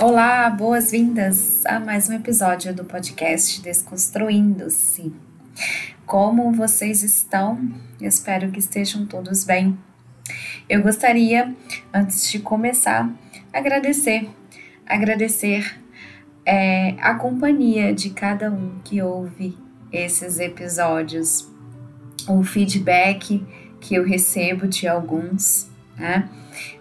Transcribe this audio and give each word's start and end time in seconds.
Olá, 0.00 0.48
boas-vindas 0.48 1.66
a 1.66 1.80
mais 1.80 2.08
um 2.08 2.12
episódio 2.12 2.72
do 2.72 2.84
podcast 2.84 3.60
Desconstruindo-se. 3.60 5.12
Como 6.06 6.52
vocês 6.52 7.02
estão? 7.02 7.68
Eu 8.00 8.06
espero 8.06 8.48
que 8.52 8.60
estejam 8.60 9.04
todos 9.06 9.42
bem. 9.42 9.76
Eu 10.68 10.82
gostaria, 10.82 11.52
antes 11.92 12.30
de 12.30 12.38
começar, 12.38 13.12
agradecer, 13.52 14.30
agradecer 14.86 15.80
é, 16.46 16.94
a 17.00 17.16
companhia 17.16 17.92
de 17.92 18.10
cada 18.10 18.52
um 18.52 18.78
que 18.84 19.02
ouve 19.02 19.58
esses 19.92 20.38
episódios, 20.38 21.50
o 22.28 22.44
feedback 22.44 23.44
que 23.80 23.96
eu 23.96 24.04
recebo 24.04 24.68
de 24.68 24.86
alguns, 24.86 25.68
né? 25.96 26.28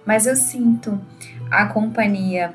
Mas 0.05 0.27
eu 0.27 0.35
sinto 0.35 1.01
a 1.49 1.65
companhia 1.65 2.53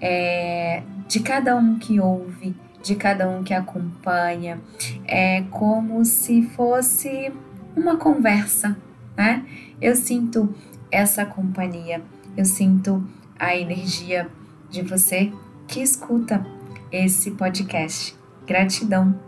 é, 0.00 0.82
de 1.06 1.20
cada 1.20 1.54
um 1.56 1.78
que 1.78 2.00
ouve, 2.00 2.56
de 2.82 2.94
cada 2.94 3.28
um 3.28 3.42
que 3.42 3.52
acompanha, 3.52 4.60
é 5.06 5.42
como 5.50 6.04
se 6.04 6.42
fosse 6.42 7.32
uma 7.76 7.96
conversa, 7.96 8.76
né? 9.16 9.44
Eu 9.80 9.94
sinto 9.94 10.54
essa 10.90 11.26
companhia, 11.26 12.02
eu 12.36 12.44
sinto 12.44 13.04
a 13.38 13.54
energia 13.54 14.28
de 14.70 14.82
você 14.82 15.32
que 15.66 15.80
escuta 15.80 16.44
esse 16.90 17.32
podcast. 17.32 18.16
Gratidão 18.46 19.18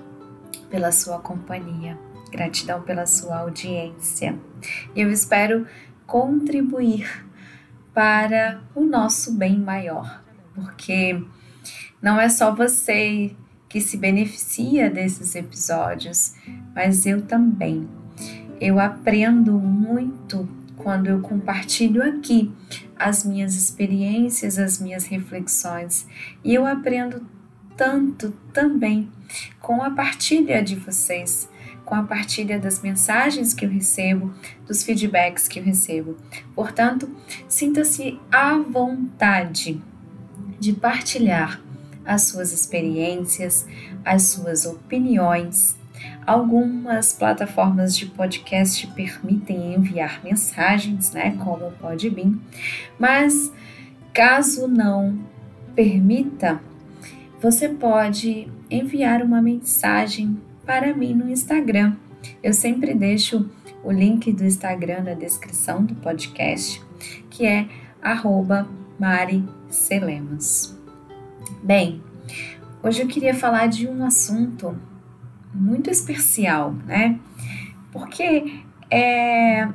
pela 0.70 0.90
sua 0.90 1.18
companhia, 1.18 1.98
gratidão 2.30 2.80
pela 2.82 3.06
sua 3.06 3.38
audiência. 3.38 4.38
Eu 4.96 5.10
espero 5.10 5.66
contribuir 6.06 7.26
para 7.94 8.62
o 8.74 8.84
nosso 8.84 9.34
bem 9.34 9.58
maior 9.58 10.21
porque 10.54 11.22
não 12.00 12.20
é 12.20 12.28
só 12.28 12.54
você 12.54 13.34
que 13.68 13.80
se 13.80 13.96
beneficia 13.96 14.90
desses 14.90 15.34
episódios, 15.34 16.34
mas 16.74 17.06
eu 17.06 17.22
também. 17.22 17.88
Eu 18.60 18.78
aprendo 18.78 19.58
muito 19.58 20.48
quando 20.76 21.06
eu 21.06 21.20
compartilho 21.20 22.02
aqui 22.02 22.52
as 22.96 23.24
minhas 23.24 23.54
experiências, 23.54 24.58
as 24.58 24.78
minhas 24.78 25.06
reflexões, 25.06 26.06
e 26.44 26.54
eu 26.54 26.66
aprendo 26.66 27.24
tanto 27.76 28.32
também 28.52 29.08
com 29.60 29.82
a 29.82 29.90
partilha 29.90 30.62
de 30.62 30.76
vocês, 30.76 31.48
com 31.84 31.94
a 31.94 32.02
partilha 32.02 32.58
das 32.58 32.82
mensagens 32.82 33.54
que 33.54 33.64
eu 33.64 33.70
recebo, 33.70 34.32
dos 34.66 34.82
feedbacks 34.82 35.48
que 35.48 35.58
eu 35.58 35.64
recebo. 35.64 36.16
Portanto, 36.54 37.08
sinta-se 37.48 38.20
à 38.30 38.58
vontade 38.58 39.80
de 40.62 40.72
partilhar 40.72 41.60
as 42.04 42.22
suas 42.22 42.52
experiências, 42.52 43.66
as 44.04 44.22
suas 44.22 44.64
opiniões. 44.64 45.76
Algumas 46.24 47.12
plataformas 47.12 47.96
de 47.96 48.06
podcast 48.06 48.86
permitem 48.88 49.74
enviar 49.74 50.22
mensagens, 50.22 51.10
né, 51.10 51.36
como 51.42 51.66
o 51.66 51.72
Podbean, 51.72 52.38
mas 52.96 53.52
caso 54.14 54.68
não 54.68 55.18
permita, 55.74 56.60
você 57.40 57.68
pode 57.68 58.46
enviar 58.70 59.20
uma 59.20 59.42
mensagem 59.42 60.40
para 60.64 60.94
mim 60.94 61.12
no 61.12 61.28
Instagram. 61.28 61.96
Eu 62.40 62.52
sempre 62.52 62.94
deixo 62.94 63.50
o 63.82 63.90
link 63.90 64.32
do 64.32 64.44
Instagram 64.44 65.02
na 65.02 65.14
descrição 65.14 65.84
do 65.84 65.96
podcast, 65.96 66.80
que 67.28 67.44
é 67.44 67.66
arroba 68.00 68.68
Mari 68.98 69.44
Celemos. 69.68 70.76
Bem, 71.62 72.02
hoje 72.82 73.02
eu 73.02 73.08
queria 73.08 73.34
falar 73.34 73.66
de 73.66 73.88
um 73.88 74.04
assunto 74.04 74.76
muito 75.54 75.90
especial, 75.90 76.72
né? 76.86 77.18
Porque 77.90 78.62
é, 78.90 79.68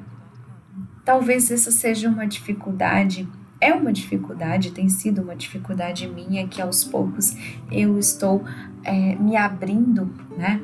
talvez 1.03 1.49
essa 1.51 1.71
seja 1.71 2.09
uma 2.09 2.25
dificuldade, 2.27 3.27
é 3.59 3.73
uma 3.73 3.91
dificuldade, 3.91 4.71
tem 4.71 4.89
sido 4.89 5.21
uma 5.21 5.35
dificuldade 5.35 6.07
minha 6.07 6.47
que 6.47 6.61
aos 6.61 6.83
poucos 6.83 7.35
eu 7.71 7.97
estou 7.97 8.43
é, 8.83 9.15
me 9.15 9.35
abrindo, 9.35 10.11
né? 10.37 10.61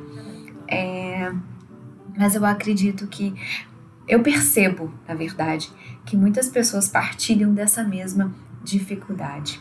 É, 0.68 1.32
mas 2.16 2.34
eu 2.34 2.44
acredito 2.44 3.06
que 3.06 3.34
eu 4.06 4.22
percebo, 4.22 4.92
na 5.08 5.14
verdade, 5.14 5.72
que 6.04 6.16
muitas 6.16 6.48
pessoas 6.48 6.88
partilham 6.88 7.54
dessa 7.54 7.82
mesma 7.82 8.34
dificuldade. 8.62 9.60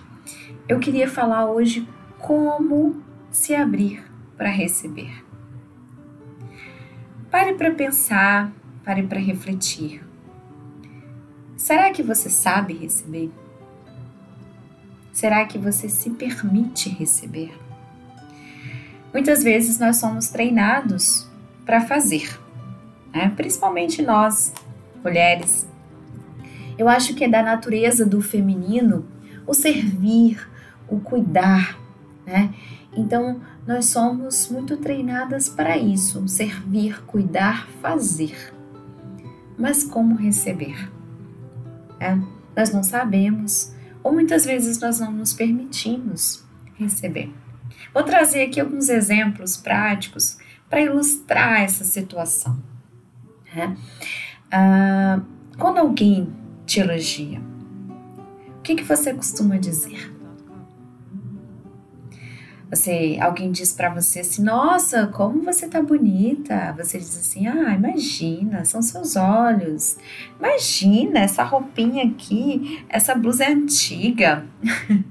Eu 0.68 0.80
queria 0.80 1.10
falar 1.10 1.46
hoje 1.46 1.88
como 2.20 3.02
se 3.30 3.56
abrir 3.56 4.04
para 4.38 4.50
receber. 4.50 5.24
Pare 7.32 7.54
para 7.54 7.72
pensar, 7.72 8.52
pare 8.84 9.04
para 9.04 9.20
refletir. 9.20 10.04
Será 11.58 11.92
que 11.92 12.04
você 12.04 12.30
sabe 12.30 12.74
receber? 12.74 13.32
Será 15.12 15.46
que 15.46 15.58
você 15.58 15.88
se 15.88 16.10
permite 16.10 16.90
receber? 16.90 17.58
Muitas 19.14 19.44
vezes 19.44 19.80
nós 19.80 19.98
somos 19.98 20.30
treinados 20.30 21.30
para 21.66 21.82
fazer, 21.82 22.40
né? 23.14 23.32
principalmente 23.36 24.02
nós, 24.02 24.54
mulheres, 25.04 25.68
eu 26.78 26.90
acho 26.90 27.14
que 27.14 27.24
é 27.24 27.30
da 27.30 27.44
natureza 27.44 28.06
do 28.06 28.22
feminino 28.22 29.06
o 29.46 29.54
servir, 29.54 30.50
o 30.88 31.00
cuidar, 31.00 31.78
né? 32.26 32.54
Então, 32.96 33.42
nós 33.66 33.86
somos 33.86 34.50
muito 34.50 34.78
treinadas 34.78 35.50
para 35.50 35.78
isso, 35.78 36.28
servir, 36.28 37.04
cuidar, 37.06 37.68
fazer. 37.82 38.54
Mas 39.58 39.84
como 39.84 40.16
receber? 40.16 40.92
É, 42.00 42.18
nós 42.56 42.72
não 42.72 42.84
sabemos, 42.84 43.74
ou 44.04 44.14
muitas 44.14 44.46
vezes 44.46 44.80
nós 44.80 45.00
não 45.00 45.12
nos 45.12 45.34
permitimos 45.34 46.44
receber. 46.76 47.34
Vou 47.94 48.04
trazer 48.04 48.44
aqui 48.44 48.60
alguns 48.60 48.90
exemplos 48.90 49.58
práticos 49.58 50.38
para 50.70 50.82
ilustrar 50.82 51.62
essa 51.62 51.84
situação. 51.84 52.73
Né? 53.56 53.78
Ah, 54.52 55.22
quando 55.58 55.78
alguém 55.80 56.30
te 56.66 56.80
elogia? 56.80 57.42
O 58.58 58.62
que, 58.62 58.76
que 58.76 58.84
você 58.84 59.14
costuma 59.14 59.58
dizer? 59.58 60.14
Você, 62.70 63.20
alguém 63.22 63.52
diz 63.52 63.72
para 63.72 63.90
você 63.90 64.22
assim, 64.22 64.42
nossa, 64.44 65.06
como 65.06 65.44
você 65.44 65.68
tá 65.68 65.80
bonita. 65.80 66.74
Você 66.76 66.98
diz 66.98 67.16
assim, 67.16 67.46
ah, 67.46 67.72
imagina, 67.76 68.66
são 68.66 68.82
seus 68.82 69.16
olhos. 69.16 69.98
Imagina, 70.40 71.20
essa 71.20 71.44
roupinha 71.44 72.04
aqui, 72.04 72.84
essa 72.90 73.14
blusa 73.14 73.44
é 73.44 73.52
antiga. 73.52 74.44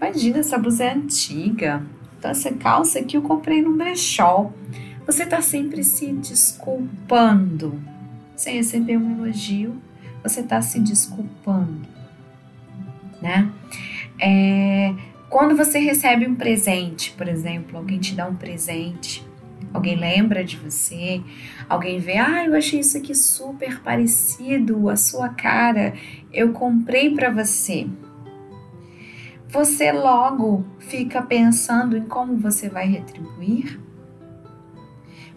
imagina, 0.00 0.38
essa 0.38 0.58
blusa 0.58 0.84
é 0.84 0.94
antiga. 0.94 1.86
Então, 2.18 2.32
essa 2.32 2.52
calça 2.52 2.98
aqui 2.98 3.16
eu 3.16 3.22
comprei 3.22 3.62
no 3.62 3.76
brechó. 3.76 4.50
Você 5.06 5.26
tá 5.26 5.42
sempre 5.42 5.82
se 5.82 6.12
desculpando 6.12 7.82
sem 8.36 8.56
receber 8.56 8.96
um 8.96 9.24
elogio, 9.24 9.80
você 10.22 10.40
está 10.40 10.62
se 10.62 10.80
desculpando, 10.80 11.86
né? 13.20 13.50
É, 14.20 14.94
quando 15.28 15.56
você 15.56 15.78
recebe 15.78 16.26
um 16.26 16.34
presente, 16.34 17.12
por 17.12 17.28
exemplo, 17.28 17.78
alguém 17.78 17.98
te 17.98 18.14
dá 18.14 18.26
um 18.26 18.34
presente, 18.34 19.26
alguém 19.72 19.96
lembra 19.96 20.44
de 20.44 20.56
você, 20.56 21.22
alguém 21.68 21.98
vê, 21.98 22.18
ah, 22.18 22.44
eu 22.44 22.54
achei 22.54 22.80
isso 22.80 22.96
aqui 22.96 23.14
super 23.14 23.80
parecido, 23.80 24.88
a 24.88 24.96
sua 24.96 25.28
cara, 25.30 25.94
eu 26.32 26.52
comprei 26.52 27.14
para 27.14 27.30
você. 27.30 27.86
Você 29.48 29.92
logo 29.92 30.64
fica 30.78 31.20
pensando 31.20 31.96
em 31.96 32.04
como 32.04 32.36
você 32.36 32.68
vai 32.68 32.86
retribuir? 32.86 33.78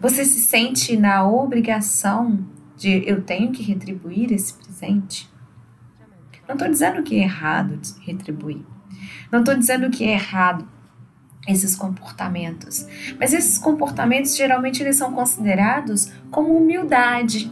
Você 0.00 0.24
se 0.24 0.40
sente 0.40 0.96
na 0.96 1.26
obrigação 1.26 2.38
de 2.76 3.02
eu 3.08 3.22
tenho 3.22 3.50
que 3.50 3.62
retribuir 3.62 4.32
esse 4.32 4.52
presente. 4.54 5.28
Não 6.46 6.54
estou 6.54 6.68
dizendo 6.68 7.02
que 7.02 7.18
é 7.18 7.22
errado 7.22 7.80
retribuir. 8.00 8.62
Não 9.32 9.40
estou 9.40 9.56
dizendo 9.56 9.90
que 9.90 10.04
é 10.04 10.12
errado 10.12 10.68
esses 11.46 11.74
comportamentos. 11.74 12.86
Mas 13.18 13.32
esses 13.32 13.58
comportamentos 13.58 14.36
geralmente 14.36 14.82
eles 14.82 14.96
são 14.96 15.12
considerados 15.12 16.12
como 16.30 16.56
humildade. 16.56 17.50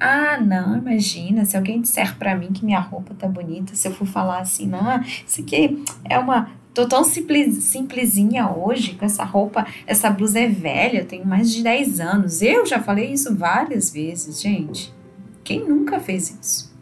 Ah, 0.00 0.38
não, 0.38 0.76
imagina, 0.76 1.44
se 1.44 1.56
alguém 1.56 1.80
disser 1.80 2.16
para 2.16 2.36
mim 2.36 2.52
que 2.52 2.64
minha 2.64 2.78
roupa 2.78 3.14
tá 3.14 3.26
bonita, 3.26 3.74
se 3.74 3.88
eu 3.88 3.92
for 3.92 4.06
falar 4.06 4.40
assim, 4.40 4.68
não, 4.68 5.00
isso 5.02 5.40
aqui 5.40 5.82
é 6.04 6.16
uma 6.18 6.50
Tô 6.78 6.86
tão 6.86 7.02
simples, 7.02 7.64
simplesinha 7.64 8.48
hoje 8.52 8.94
com 8.94 9.04
essa 9.04 9.24
roupa, 9.24 9.66
essa 9.84 10.08
blusa 10.08 10.38
é 10.38 10.46
velha, 10.46 11.04
tenho 11.04 11.26
mais 11.26 11.52
de 11.52 11.60
10 11.60 11.98
anos. 11.98 12.40
Eu 12.40 12.64
já 12.64 12.80
falei 12.80 13.12
isso 13.12 13.34
várias 13.34 13.90
vezes, 13.90 14.40
gente. 14.40 14.94
Quem 15.42 15.68
nunca 15.68 15.98
fez 15.98 16.30
isso? 16.40 16.72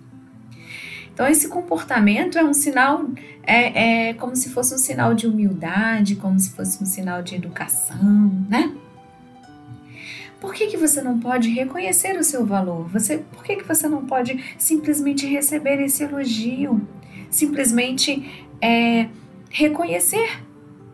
Então, 1.11 1.27
esse 1.27 1.49
comportamento 1.49 2.37
é 2.37 2.45
um 2.45 2.53
sinal, 2.53 3.07
é, 3.43 4.09
é 4.11 4.13
como 4.13 4.37
se 4.37 4.51
fosse 4.51 4.75
um 4.75 4.77
sinal 4.77 5.15
de 5.15 5.27
humildade, 5.27 6.17
como 6.17 6.39
se 6.39 6.51
fosse 6.51 6.83
um 6.83 6.85
sinal 6.85 7.23
de 7.23 7.35
educação, 7.35 8.31
né? 8.51 8.77
Por 10.39 10.53
que, 10.53 10.67
que 10.67 10.77
você 10.77 11.01
não 11.01 11.19
pode 11.19 11.49
reconhecer 11.49 12.19
o 12.19 12.23
seu 12.23 12.45
valor? 12.45 12.87
Você, 12.91 13.25
por 13.33 13.43
que, 13.43 13.57
que 13.57 13.65
você 13.65 13.89
não 13.89 14.05
pode 14.05 14.45
simplesmente 14.59 15.27
receber 15.27 15.81
esse 15.81 16.05
elogio? 16.05 16.87
Simplesmente 17.31 18.47
é, 18.61 19.09
reconhecer 19.57 20.45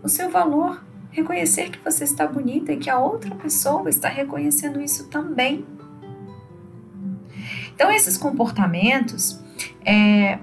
o 0.05 0.09
seu 0.09 0.31
valor, 0.31 0.85
reconhecer 1.11 1.69
que 1.69 1.81
você 1.81 2.05
está 2.05 2.29
bonita 2.29 2.73
e 2.73 2.77
que 2.77 2.89
a 2.89 2.97
outra 2.97 3.35
pessoa 3.35 3.91
está 3.91 4.09
reconhecendo 4.09 4.81
isso 4.81 5.09
também. 5.09 5.67
Então, 7.75 7.91
esses 7.91 8.17
comportamentos 8.17 9.43
é, 9.85 10.39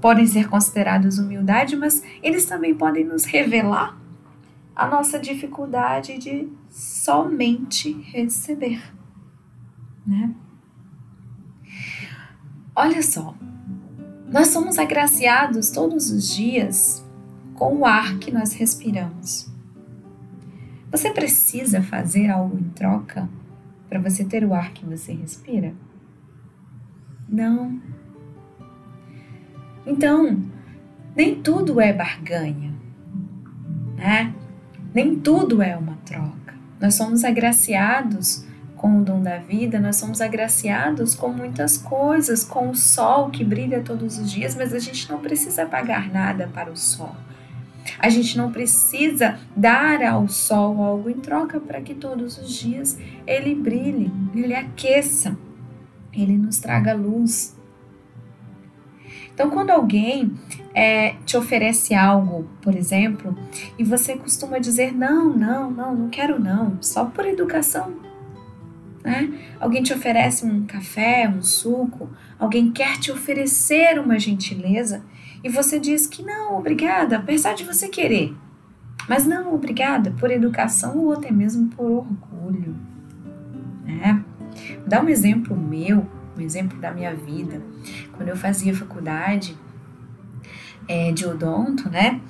podem 0.00 0.24
ser 0.28 0.48
considerados 0.48 1.18
humildade, 1.18 1.74
mas 1.74 2.04
eles 2.22 2.44
também 2.44 2.72
podem 2.72 3.04
nos 3.04 3.24
revelar 3.24 3.98
a 4.76 4.86
nossa 4.86 5.18
dificuldade 5.18 6.18
de 6.18 6.48
somente 6.68 7.90
receber, 8.12 8.80
né? 10.06 10.32
Olha 12.76 13.02
só, 13.02 13.34
nós 14.30 14.48
somos 14.48 14.78
agraciados 14.78 15.70
todos 15.70 16.10
os 16.10 16.28
dias 16.28 17.04
com 17.54 17.78
o 17.78 17.84
ar 17.84 18.16
que 18.18 18.30
nós 18.30 18.52
respiramos. 18.52 19.50
Você 20.90 21.10
precisa 21.10 21.82
fazer 21.82 22.30
algo 22.30 22.56
em 22.56 22.68
troca 22.70 23.28
para 23.88 23.98
você 23.98 24.24
ter 24.24 24.44
o 24.44 24.54
ar 24.54 24.72
que 24.72 24.86
você 24.86 25.12
respira? 25.12 25.74
Não. 27.28 27.80
Então, 29.84 30.40
nem 31.16 31.42
tudo 31.42 31.80
é 31.80 31.92
barganha, 31.92 32.72
né? 33.96 34.32
Nem 34.94 35.18
tudo 35.18 35.60
é 35.60 35.76
uma 35.76 35.96
troca. 36.04 36.54
Nós 36.80 36.94
somos 36.94 37.24
agraciados 37.24 38.44
com 38.80 38.98
o 38.98 39.04
dom 39.04 39.20
da 39.20 39.36
vida, 39.36 39.78
nós 39.78 39.96
somos 39.96 40.22
agraciados 40.22 41.14
com 41.14 41.28
muitas 41.28 41.76
coisas, 41.76 42.42
com 42.42 42.70
o 42.70 42.74
sol 42.74 43.28
que 43.28 43.44
brilha 43.44 43.82
todos 43.82 44.18
os 44.18 44.32
dias, 44.32 44.54
mas 44.54 44.72
a 44.72 44.78
gente 44.78 45.06
não 45.10 45.18
precisa 45.18 45.66
pagar 45.66 46.10
nada 46.10 46.48
para 46.48 46.72
o 46.72 46.76
sol. 46.76 47.14
A 47.98 48.08
gente 48.08 48.38
não 48.38 48.50
precisa 48.50 49.38
dar 49.54 50.02
ao 50.02 50.26
sol 50.28 50.82
algo 50.82 51.10
em 51.10 51.20
troca 51.20 51.60
para 51.60 51.82
que 51.82 51.94
todos 51.94 52.38
os 52.38 52.50
dias 52.50 52.98
ele 53.26 53.54
brilhe, 53.54 54.10
ele 54.34 54.54
aqueça, 54.54 55.36
ele 56.10 56.38
nos 56.38 56.58
traga 56.58 56.94
luz. 56.94 57.54
Então, 59.34 59.50
quando 59.50 59.68
alguém 59.68 60.32
é, 60.74 61.16
te 61.26 61.36
oferece 61.36 61.94
algo, 61.94 62.48
por 62.62 62.74
exemplo, 62.74 63.36
e 63.78 63.84
você 63.84 64.16
costuma 64.16 64.58
dizer 64.58 64.90
não, 64.90 65.28
não, 65.36 65.70
não, 65.70 65.94
não 65.94 66.08
quero 66.08 66.40
não, 66.40 66.78
só 66.80 67.04
por 67.04 67.26
educação. 67.26 68.09
Né? 69.02 69.32
Alguém 69.58 69.82
te 69.82 69.92
oferece 69.92 70.44
um 70.44 70.64
café, 70.66 71.28
um 71.28 71.42
suco, 71.42 72.10
alguém 72.38 72.70
quer 72.70 72.98
te 72.98 73.10
oferecer 73.10 73.98
uma 73.98 74.18
gentileza 74.18 75.02
e 75.42 75.48
você 75.48 75.80
diz 75.80 76.06
que 76.06 76.22
não, 76.22 76.58
obrigada, 76.58 77.16
apesar 77.16 77.54
de 77.54 77.64
você 77.64 77.88
querer. 77.88 78.34
Mas 79.08 79.26
não, 79.26 79.54
obrigada, 79.54 80.10
por 80.12 80.30
educação 80.30 80.98
ou 80.98 81.12
até 81.12 81.32
mesmo 81.32 81.68
por 81.68 81.84
orgulho. 81.84 82.76
Né? 83.84 84.22
Vou 84.78 84.88
dar 84.88 85.02
um 85.02 85.08
exemplo 85.08 85.56
meu, 85.56 86.06
um 86.36 86.40
exemplo 86.40 86.78
da 86.78 86.92
minha 86.92 87.14
vida. 87.14 87.62
Quando 88.12 88.28
eu 88.28 88.36
fazia 88.36 88.76
faculdade, 88.76 89.56
é, 90.86 91.10
de 91.12 91.26
odonto, 91.26 91.88
né? 91.88 92.20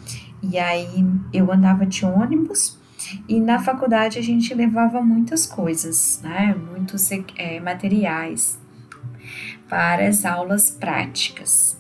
E 0.43 0.59
aí 0.59 1.05
eu 1.33 1.53
andava 1.53 1.85
de 1.85 2.05
ônibus 2.05 2.79
e 3.29 3.41
na 3.41 3.59
faculdade 3.59 4.19
a 4.19 4.23
gente 4.23 4.53
levava 4.55 5.01
muitas 5.01 5.47
coisas, 5.47 6.21
né? 6.23 6.55
Muitos 6.71 7.11
é, 7.37 7.61
materiais 7.61 8.59
para 9.69 10.07
as 10.07 10.25
aulas 10.25 10.71
práticas. 10.71 11.79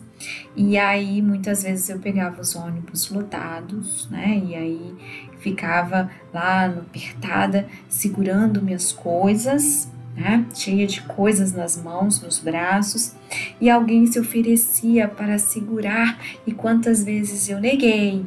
E 0.57 0.77
aí 0.77 1.23
muitas 1.23 1.63
vezes 1.63 1.89
eu 1.89 1.99
pegava 1.99 2.41
os 2.41 2.55
ônibus 2.55 3.11
lotados, 3.11 4.09
né? 4.11 4.43
E 4.45 4.55
aí 4.55 4.97
ficava 5.39 6.11
lá 6.33 6.67
apertada 6.67 7.67
segurando 7.89 8.63
minhas 8.63 8.93
coisas 8.93 9.91
né? 10.21 10.45
cheia 10.55 10.87
de 10.87 11.01
coisas 11.03 11.53
nas 11.53 11.83
mãos, 11.83 12.21
nos 12.21 12.39
braços, 12.39 13.15
e 13.61 13.71
alguém 13.71 14.07
se 14.07 14.19
oferecia 14.19 15.09
para 15.09 15.39
segurar, 15.39 16.19
e 16.47 16.53
quantas 16.53 17.03
vezes 17.03 17.49
eu 17.49 17.59
neguei. 17.59 18.25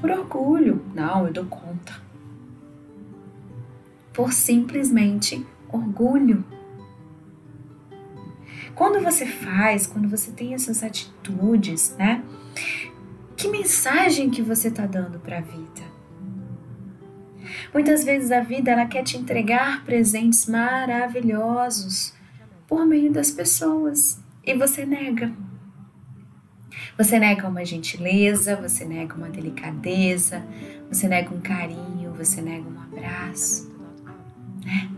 Por 0.00 0.10
orgulho, 0.10 0.84
não, 0.94 1.26
eu 1.26 1.32
dou 1.32 1.46
conta. 1.46 2.00
Por 4.12 4.32
simplesmente 4.32 5.46
orgulho. 5.68 6.44
Quando 8.74 9.02
você 9.02 9.24
faz, 9.24 9.86
quando 9.86 10.08
você 10.08 10.30
tem 10.30 10.52
essas 10.52 10.82
atitudes, 10.82 11.96
né? 11.98 12.22
Que 13.36 13.48
mensagem 13.48 14.30
que 14.30 14.42
você 14.42 14.68
está 14.68 14.86
dando 14.86 15.18
para 15.18 15.38
a 15.38 15.40
vida? 15.40 15.96
Muitas 17.72 18.04
vezes 18.04 18.30
a 18.30 18.40
vida 18.40 18.70
ela 18.70 18.86
quer 18.86 19.02
te 19.02 19.16
entregar 19.16 19.84
presentes 19.84 20.46
maravilhosos 20.46 22.14
por 22.66 22.86
meio 22.86 23.12
das 23.12 23.30
pessoas 23.30 24.20
e 24.44 24.54
você 24.54 24.84
nega. 24.84 25.32
Você 26.96 27.18
nega 27.18 27.48
uma 27.48 27.64
gentileza, 27.64 28.56
você 28.56 28.84
nega 28.84 29.14
uma 29.14 29.28
delicadeza, 29.28 30.42
você 30.88 31.06
nega 31.06 31.34
um 31.34 31.40
carinho, 31.40 32.12
você 32.12 32.40
nega 32.40 32.66
um 32.66 32.80
abraço, 32.80 33.70
né? 34.64 34.90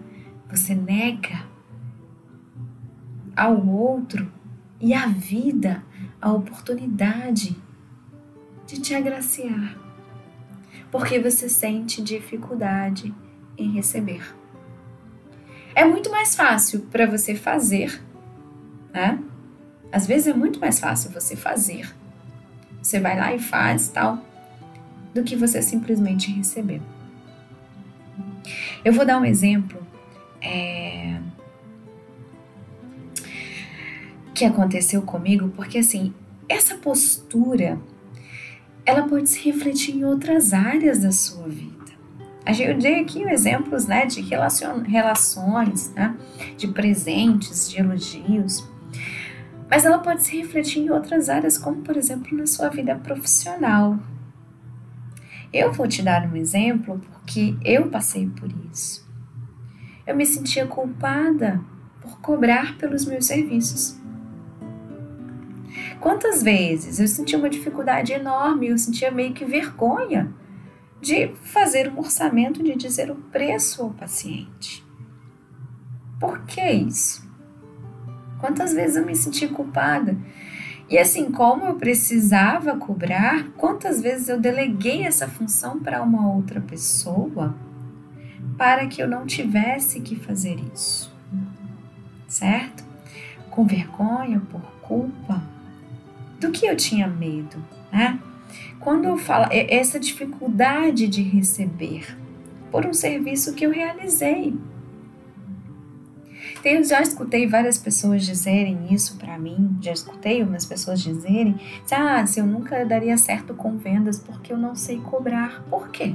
Você 0.51 0.75
nega 0.75 1.45
ao 3.37 3.67
outro 3.67 4.31
e 4.81 4.95
à 4.95 5.07
vida 5.07 5.83
a 6.21 6.33
oportunidade 6.33 7.57
de 8.67 8.81
te 8.81 8.95
agraciar 8.95 9.89
porque 10.91 11.19
você 11.19 11.49
sente 11.49 12.03
dificuldade 12.03 13.15
em 13.57 13.73
receber. 13.73 14.35
É 15.75 15.85
muito 15.85 16.11
mais 16.11 16.35
fácil 16.35 16.81
para 16.91 17.07
você 17.07 17.35
fazer, 17.35 18.03
né? 18.93 19.19
Às 19.91 20.07
vezes 20.07 20.29
é 20.29 20.35
muito 20.35 20.61
mais 20.61 20.79
fácil 20.79 21.11
você 21.11 21.35
fazer. 21.35 21.95
Você 22.83 23.01
vai 23.01 23.19
lá 23.19 23.35
e 23.35 23.39
faz 23.39 23.89
tal, 23.89 24.19
do 25.15 25.23
que 25.23 25.37
você 25.37 25.61
simplesmente 25.63 26.31
receber. 26.33 26.81
Eu 28.85 28.93
vou 28.93 29.05
dar 29.05 29.21
um 29.21 29.25
exemplo 29.25 29.85
é, 30.41 31.19
que 34.35 34.45
aconteceu 34.45 35.03
comigo, 35.03 35.49
porque 35.49 35.79
assim, 35.79 36.15
essa 36.49 36.77
postura 36.77 37.79
ela 38.87 39.03
pode 39.03 39.29
se 39.29 39.41
refletir 39.41 39.97
em 39.97 40.05
outras 40.05 40.55
áreas 40.55 41.01
da 41.01 41.13
sua 41.13 41.47
vida. 41.49 41.77
Eu 42.59 42.79
dei 42.79 43.01
aqui 43.01 43.23
exemplos 43.25 43.87
né, 43.87 44.07
de 44.07 44.23
relações, 44.23 45.93
né, 45.93 46.17
de 46.57 46.69
presentes, 46.69 47.69
de 47.69 47.79
elogios, 47.79 48.67
mas 49.71 49.85
ela 49.85 49.99
pode 49.99 50.25
se 50.25 50.37
refletir 50.37 50.81
em 50.81 50.91
outras 50.91 51.29
áreas, 51.29 51.59
como 51.59 51.83
por 51.83 51.97
exemplo 51.97 52.37
na 52.37 52.47
sua 52.47 52.69
vida 52.69 52.95
profissional. 52.95 53.99
Eu 55.53 55.73
vou 55.73 55.87
te 55.87 56.03
dar 56.03 56.27
um 56.27 56.37
exemplo 56.37 57.01
porque 57.13 57.57
eu 57.65 57.89
passei 57.89 58.27
por 58.29 58.51
isso. 58.71 59.07
Eu 60.07 60.17
me 60.17 60.25
sentia 60.25 60.67
culpada 60.67 61.61
por 62.01 62.19
cobrar 62.21 62.79
pelos 62.79 63.05
meus 63.05 63.27
serviços. 63.27 63.99
Quantas 66.01 66.43
vezes 66.43 66.99
eu 66.99 67.09
sentia 67.09 67.39
uma 67.39 67.51
dificuldade 67.51 68.13
enorme, 68.13 68.69
eu 68.69 68.79
sentia 68.79 69.11
meio 69.11 69.35
que 69.35 69.45
vergonha 69.45 70.33
de 71.01 71.29
fazer 71.43 71.93
um 71.93 71.99
orçamento, 71.99 72.63
de 72.63 72.75
dizer 72.75 73.11
o 73.11 73.17
preço 73.17 73.83
ao 73.83 73.91
paciente. 73.91 74.85
Por 76.19 76.41
que 76.45 76.61
isso? 76.61 77.28
Quantas 78.39 78.73
vezes 78.73 78.97
eu 78.97 79.05
me 79.05 79.17
senti 79.17 79.49
culpada? 79.49 80.17
E 80.89 80.97
assim, 80.99 81.31
como 81.31 81.67
eu 81.67 81.75
precisava 81.75 82.77
cobrar, 82.77 83.49
quantas 83.57 84.01
vezes 84.01 84.29
eu 84.29 84.41
deleguei 84.41 85.05
essa 85.05 85.29
função 85.29 85.81
para 85.81 86.03
uma 86.03 86.33
outra 86.33 86.61
pessoa 86.61 87.55
para 88.57 88.87
que 88.87 89.03
eu 89.03 89.09
não 89.09 89.27
tivesse 89.27 90.01
que 90.01 90.17
fazer 90.17 90.59
isso? 90.75 91.15
Certo? 92.27 92.85
Com 93.51 93.67
vergonha, 93.67 94.41
por 94.51 94.63
culpa, 94.81 95.43
do 96.41 96.51
que 96.51 96.67
eu 96.67 96.77
tinha 96.77 97.07
medo, 97.07 97.63
né? 97.93 98.19
Quando 98.81 99.05
eu 99.05 99.19
falo 99.19 99.47
essa 99.51 99.99
dificuldade 100.01 101.09
de 101.09 101.21
receber 101.21 102.17
por 102.71 102.87
um 102.87 102.93
serviço 102.93 103.55
que 103.55 103.67
eu 103.67 103.71
realizei. 103.71 104.57
Eu 106.65 106.83
já 106.83 107.01
escutei 107.01 107.47
várias 107.47 107.79
pessoas 107.79 108.25
dizerem 108.25 108.93
isso 108.93 109.17
para 109.17 109.39
mim, 109.39 109.79
já 109.81 109.93
escutei 109.93 110.43
umas 110.43 110.67
pessoas 110.67 111.01
dizerem, 111.01 111.59
ah, 111.91 112.27
se 112.27 112.41
eu 112.41 112.47
nunca 112.47 112.85
daria 112.85 113.17
certo 113.17 113.55
com 113.55 113.79
vendas 113.79 114.19
porque 114.19 114.53
eu 114.53 114.59
não 114.59 114.75
sei 114.75 114.99
cobrar. 115.01 115.63
Por 115.71 115.89
quê? 115.89 116.15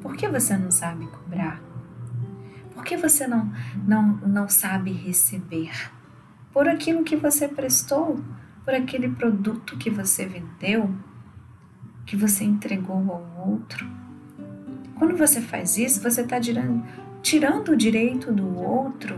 Por 0.00 0.16
que 0.16 0.28
você 0.28 0.56
não 0.56 0.70
sabe 0.70 1.06
cobrar? 1.06 1.60
Por 2.74 2.84
que 2.84 2.96
você 2.96 3.26
não, 3.26 3.52
não, 3.86 4.16
não 4.26 4.48
sabe 4.48 4.92
receber? 4.92 5.90
Por 6.52 6.68
aquilo 6.68 7.04
que 7.04 7.16
você 7.16 7.48
prestou, 7.48 8.20
por 8.64 8.74
aquele 8.74 9.08
produto 9.10 9.76
que 9.76 9.90
você 9.90 10.26
vendeu, 10.26 10.90
que 12.06 12.16
você 12.16 12.44
entregou 12.44 12.96
ao 12.96 13.48
outro. 13.48 13.86
Quando 14.96 15.16
você 15.16 15.40
faz 15.40 15.76
isso, 15.76 16.02
você 16.02 16.22
está 16.22 16.38
tirando, 16.40 16.84
tirando 17.24 17.70
o 17.70 17.76
direito 17.76 18.30
do 18.30 18.58
outro 18.58 19.16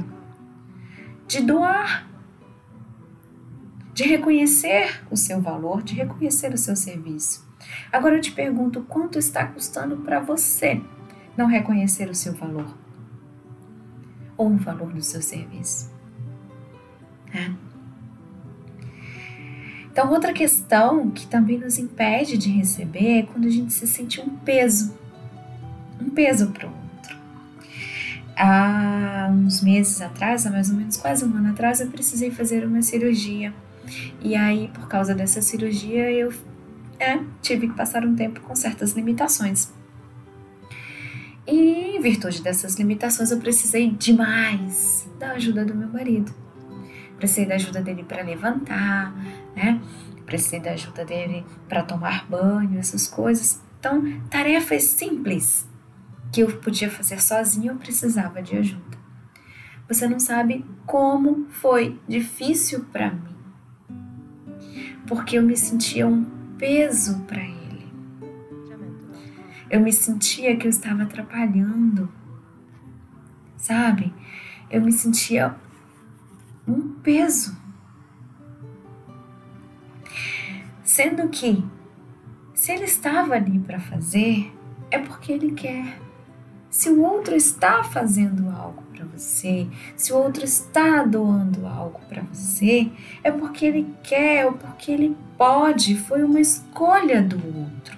de 1.26 1.42
doar, 1.42 2.08
de 3.92 4.04
reconhecer 4.04 5.02
o 5.10 5.16
seu 5.16 5.40
valor, 5.40 5.82
de 5.82 5.92
reconhecer 5.94 6.54
o 6.54 6.56
seu 6.56 6.76
serviço. 6.76 7.44
Agora 7.92 8.14
eu 8.14 8.20
te 8.20 8.30
pergunto, 8.30 8.82
quanto 8.82 9.18
está 9.18 9.44
custando 9.44 9.96
para 9.96 10.20
você 10.20 10.80
não 11.36 11.46
reconhecer 11.46 12.08
o 12.08 12.14
seu 12.14 12.32
valor? 12.32 12.72
Ou 14.36 14.52
o 14.52 14.56
valor 14.56 14.92
do 14.92 15.02
seu 15.02 15.20
serviço? 15.20 15.92
É. 17.34 17.50
Então, 19.90 20.12
outra 20.12 20.32
questão 20.32 21.10
que 21.10 21.26
também 21.26 21.58
nos 21.58 21.76
impede 21.76 22.38
de 22.38 22.50
receber 22.50 23.18
é 23.18 23.22
quando 23.25 23.46
a 23.46 23.50
gente 23.50 23.72
se 23.72 23.86
sente 23.86 24.20
um 24.20 24.28
peso, 24.28 24.96
um 26.00 26.10
peso 26.10 26.52
para 26.52 26.68
o. 26.68 26.86
Há 28.37 29.28
uns 29.33 29.62
meses 29.62 30.02
atrás, 30.02 30.47
há 30.47 30.50
mais 30.50 30.71
ou 30.71 30.76
menos 30.76 30.99
quase 30.99 31.25
um 31.25 31.35
ano 31.35 31.50
atrás, 31.50 31.81
eu 31.81 31.87
precisei 31.88 32.31
fazer 32.31 32.66
uma 32.66 32.83
cirurgia. 32.83 33.55
E 34.21 34.37
aí, 34.37 34.69
por 34.75 34.88
causa 34.88 35.14
dessa 35.14 35.40
cirurgia, 35.40 36.11
eu 36.11 36.33
é, 36.99 37.19
tive 37.40 37.69
que 37.69 37.75
passar 37.75 38.05
um 38.05 38.14
tempo 38.14 38.40
com 38.40 38.55
certas 38.55 38.93
limitações. 38.93 39.73
E 41.47 41.97
em 41.97 42.00
virtude 42.00 42.43
dessas 42.43 42.75
limitações, 42.75 43.31
eu 43.31 43.38
precisei 43.38 43.90
demais 43.90 45.09
da 45.19 45.33
ajuda 45.33 45.64
do 45.64 45.75
meu 45.75 45.88
marido. 45.88 46.35
Precisei 47.16 47.47
da 47.47 47.55
ajuda 47.55 47.81
dele 47.81 48.05
para 48.05 48.23
levantar, 48.23 49.14
né? 49.55 49.81
Precisei 50.26 50.61
da 50.61 50.73
ajuda 50.73 51.05
dele 51.05 51.45
para 51.69 51.83
tomar 51.83 52.26
banho, 52.28 52.78
essas 52.78 53.07
coisas. 53.07 53.62
Então, 53.78 54.02
tarefas 54.28 54.83
simples 54.83 55.66
que 56.37 56.43
eu 56.43 56.49
podia 56.59 56.90
fazer 56.90 57.19
sozinho, 57.23 57.73
eu 57.73 57.76
precisava 57.76 58.43
de 58.43 58.59
ajuda. 58.59 58.99
Você 59.88 60.07
não 60.07 60.21
sabe 60.21 60.66
como 60.85 61.47
foi 61.49 61.99
difícil 62.07 62.85
para 62.93 63.11
mim. 63.11 63.35
Porque 65.07 65.38
eu 65.38 65.43
me 65.43 65.57
sentia 65.57 66.07
um 66.07 66.26
peso 66.59 67.21
para 67.21 67.40
ele. 67.40 67.90
Eu 69.71 69.81
me 69.81 69.90
sentia 69.90 70.55
que 70.59 70.66
eu 70.66 70.69
estava 70.69 71.05
atrapalhando. 71.05 72.12
Sabe? 73.57 74.12
Eu 74.71 74.83
me 74.83 74.93
sentia 74.93 75.57
um 76.69 76.97
peso. 76.97 77.57
Sendo 80.85 81.31
que, 81.31 81.64
se 82.52 82.73
ele 82.73 82.85
estava 82.85 83.37
ali 83.37 83.59
para 83.59 83.81
fazer, 83.81 84.52
é 84.90 84.99
porque 84.99 85.33
ele 85.33 85.52
quer. 85.52 86.05
Se 86.76 86.90
o 86.90 87.02
outro 87.02 87.35
está 87.35 87.83
fazendo 87.83 88.50
algo 88.50 88.83
para 88.92 89.06
você, 89.06 89.66
se 89.97 90.12
o 90.12 90.18
outro 90.18 90.45
está 90.45 91.02
doando 91.04 91.66
algo 91.66 91.99
para 92.06 92.21
você, 92.25 92.92
é 93.25 93.33
porque 93.33 93.64
ele 93.64 93.95
quer 94.02 94.45
ou 94.45 94.52
porque 94.52 94.92
ele 94.92 95.16
pode, 95.38 95.97
foi 95.97 96.23
uma 96.23 96.38
escolha 96.38 97.23
do 97.23 97.37
outro. 97.37 97.97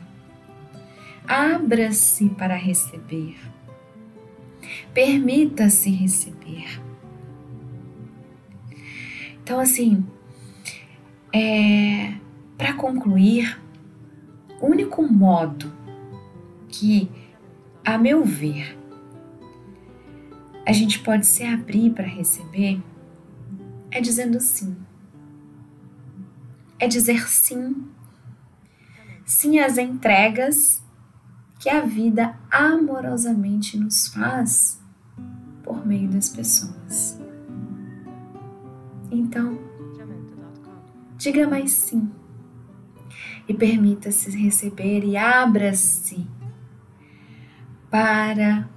Abra-se 1.27 2.29
para 2.29 2.55
receber. 2.55 3.37
Permita-se 4.95 5.91
receber. 5.91 6.81
Então, 9.43 9.59
assim, 9.59 10.07
é, 11.35 12.15
para 12.57 12.75
concluir, 12.75 13.61
o 14.61 14.67
único 14.67 15.03
modo 15.03 15.73
que, 16.69 17.11
a 17.89 17.97
meu 17.97 18.23
ver, 18.23 18.79
a 20.67 20.73
gente 20.75 20.99
pode 20.99 21.27
se 21.27 21.43
abrir 21.43 21.91
para 21.95 22.07
receber 22.07 22.83
é 23.91 23.99
dizendo 23.99 24.39
sim. 24.41 24.77
É 26.79 26.87
dizer 26.87 27.27
sim. 27.31 27.89
Sim 29.25 29.59
às 29.59 29.79
entregas 29.79 30.85
que 31.59 31.71
a 31.71 31.81
vida 31.81 32.39
amorosamente 32.51 33.79
nos 33.79 34.09
faz 34.09 34.79
por 35.63 35.87
meio 35.87 36.11
das 36.11 36.29
pessoas. 36.29 37.19
Então, 39.11 39.59
diga 41.17 41.49
mais 41.49 41.71
sim 41.71 42.11
e 43.49 43.55
permita-se 43.55 44.29
receber 44.37 45.05
e 45.05 45.17
abra-se 45.17 46.37
para 47.91 48.69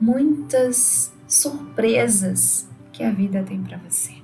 muitas 0.00 1.12
surpresas 1.26 2.68
que 2.92 3.02
a 3.02 3.10
vida 3.10 3.42
tem 3.42 3.62
para 3.62 3.78
você. 3.78 4.14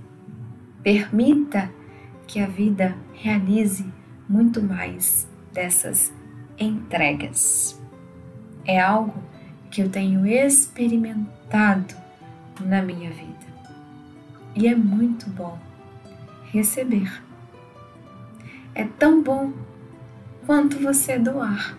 Permita 0.83 1.71
que 2.27 2.41
a 2.41 2.47
vida 2.47 2.97
realize 3.13 3.85
muito 4.29 4.63
mais 4.63 5.29
dessas 5.53 6.13
entregas. 6.59 7.81
É 8.65 8.81
algo 8.81 9.23
que 9.71 9.83
eu 9.83 9.89
tenho 9.89 10.27
experimentado 10.27 11.95
na 12.61 12.83
minha 12.83 13.11
vida. 13.11 13.33
E 14.55 14.67
é 14.67 14.75
muito 14.75 15.29
bom 15.31 15.59
receber 16.53 17.11
é 18.75 18.85
tão 18.99 19.23
bom 19.23 19.53
quanto 20.47 20.79
você 20.79 21.19
doar. 21.19 21.77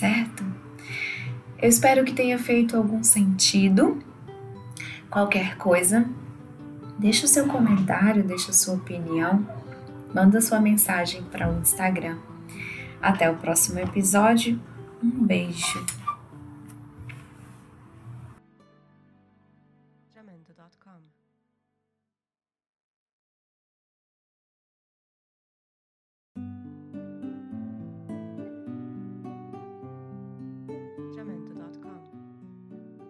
Certo? 0.00 0.42
Eu 1.60 1.68
espero 1.68 2.06
que 2.06 2.14
tenha 2.14 2.38
feito 2.38 2.74
algum 2.74 3.04
sentido. 3.04 4.02
Qualquer 5.10 5.58
coisa, 5.58 6.08
deixa 6.98 7.26
o 7.26 7.28
seu 7.28 7.46
comentário, 7.46 8.24
deixa 8.24 8.50
a 8.50 8.54
sua 8.54 8.76
opinião, 8.76 9.46
manda 10.14 10.40
sua 10.40 10.58
mensagem 10.58 11.22
para 11.24 11.50
o 11.50 11.60
Instagram. 11.60 12.16
Até 13.02 13.30
o 13.30 13.36
próximo 13.36 13.78
episódio. 13.78 14.58
Um 15.02 15.10
beijo. 15.26 15.84